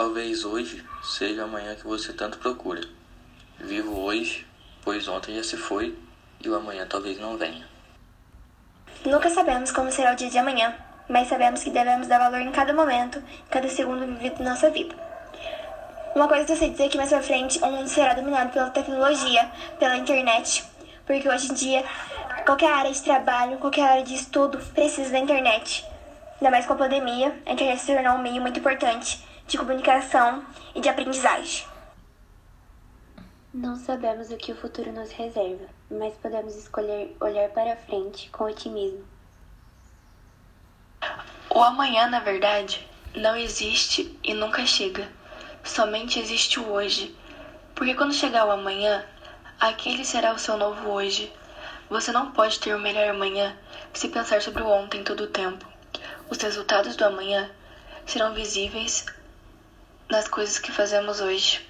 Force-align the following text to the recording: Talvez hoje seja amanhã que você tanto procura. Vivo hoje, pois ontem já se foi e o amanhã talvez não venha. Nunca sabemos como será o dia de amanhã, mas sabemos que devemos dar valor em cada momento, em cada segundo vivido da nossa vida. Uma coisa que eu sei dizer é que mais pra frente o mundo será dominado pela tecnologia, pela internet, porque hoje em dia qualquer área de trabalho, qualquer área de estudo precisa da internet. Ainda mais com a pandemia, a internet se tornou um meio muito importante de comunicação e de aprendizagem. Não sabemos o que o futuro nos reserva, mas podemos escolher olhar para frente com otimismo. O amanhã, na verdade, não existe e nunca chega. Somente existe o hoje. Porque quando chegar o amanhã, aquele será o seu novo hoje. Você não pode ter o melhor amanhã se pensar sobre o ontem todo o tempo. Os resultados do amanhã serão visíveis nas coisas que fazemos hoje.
Talvez 0.00 0.46
hoje 0.46 0.82
seja 1.02 1.44
amanhã 1.44 1.74
que 1.74 1.86
você 1.86 2.14
tanto 2.14 2.38
procura. 2.38 2.80
Vivo 3.58 4.00
hoje, 4.00 4.46
pois 4.82 5.06
ontem 5.06 5.36
já 5.36 5.44
se 5.44 5.58
foi 5.58 5.94
e 6.42 6.48
o 6.48 6.54
amanhã 6.54 6.86
talvez 6.88 7.20
não 7.20 7.36
venha. 7.36 7.68
Nunca 9.04 9.28
sabemos 9.28 9.70
como 9.70 9.92
será 9.92 10.14
o 10.14 10.16
dia 10.16 10.30
de 10.30 10.38
amanhã, 10.38 10.74
mas 11.06 11.28
sabemos 11.28 11.62
que 11.62 11.68
devemos 11.68 12.08
dar 12.08 12.18
valor 12.18 12.40
em 12.40 12.50
cada 12.50 12.72
momento, 12.72 13.18
em 13.18 13.50
cada 13.50 13.68
segundo 13.68 14.06
vivido 14.06 14.38
da 14.38 14.52
nossa 14.52 14.70
vida. 14.70 14.94
Uma 16.14 16.26
coisa 16.26 16.46
que 16.46 16.52
eu 16.52 16.56
sei 16.56 16.70
dizer 16.70 16.84
é 16.84 16.88
que 16.88 16.96
mais 16.96 17.10
pra 17.10 17.20
frente 17.20 17.58
o 17.58 17.66
mundo 17.66 17.86
será 17.86 18.14
dominado 18.14 18.52
pela 18.52 18.70
tecnologia, 18.70 19.52
pela 19.78 19.98
internet, 19.98 20.64
porque 21.04 21.28
hoje 21.28 21.52
em 21.52 21.54
dia 21.54 21.84
qualquer 22.46 22.72
área 22.72 22.90
de 22.90 23.02
trabalho, 23.02 23.58
qualquer 23.58 23.86
área 23.86 24.02
de 24.02 24.14
estudo 24.14 24.56
precisa 24.74 25.10
da 25.10 25.18
internet. 25.18 25.84
Ainda 26.40 26.50
mais 26.50 26.64
com 26.64 26.72
a 26.72 26.76
pandemia, 26.76 27.38
a 27.44 27.52
internet 27.52 27.82
se 27.82 27.92
tornou 27.92 28.14
um 28.14 28.22
meio 28.22 28.40
muito 28.40 28.58
importante 28.58 29.28
de 29.50 29.58
comunicação 29.58 30.46
e 30.76 30.80
de 30.80 30.88
aprendizagem. 30.88 31.66
Não 33.52 33.74
sabemos 33.74 34.30
o 34.30 34.36
que 34.36 34.52
o 34.52 34.56
futuro 34.56 34.92
nos 34.92 35.10
reserva, 35.10 35.66
mas 35.90 36.14
podemos 36.14 36.54
escolher 36.54 37.16
olhar 37.20 37.48
para 37.48 37.74
frente 37.74 38.30
com 38.30 38.44
otimismo. 38.44 39.04
O 41.52 41.60
amanhã, 41.60 42.06
na 42.06 42.20
verdade, 42.20 42.88
não 43.12 43.34
existe 43.34 44.16
e 44.22 44.32
nunca 44.32 44.64
chega. 44.64 45.10
Somente 45.64 46.20
existe 46.20 46.60
o 46.60 46.70
hoje. 46.70 47.12
Porque 47.74 47.96
quando 47.96 48.14
chegar 48.14 48.46
o 48.46 48.52
amanhã, 48.52 49.04
aquele 49.58 50.04
será 50.04 50.32
o 50.32 50.38
seu 50.38 50.56
novo 50.56 50.88
hoje. 50.90 51.32
Você 51.88 52.12
não 52.12 52.30
pode 52.30 52.60
ter 52.60 52.72
o 52.72 52.78
melhor 52.78 53.08
amanhã 53.08 53.56
se 53.92 54.08
pensar 54.10 54.40
sobre 54.42 54.62
o 54.62 54.68
ontem 54.68 55.02
todo 55.02 55.24
o 55.24 55.26
tempo. 55.26 55.66
Os 56.30 56.38
resultados 56.38 56.94
do 56.94 57.04
amanhã 57.04 57.50
serão 58.06 58.32
visíveis 58.32 59.04
nas 60.10 60.26
coisas 60.26 60.58
que 60.58 60.72
fazemos 60.72 61.20
hoje. 61.20 61.69